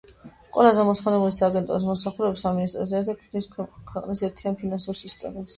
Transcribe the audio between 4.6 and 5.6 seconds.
ფინანსურ სისტემას.